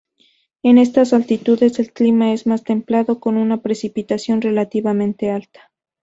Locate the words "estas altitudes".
0.79-1.77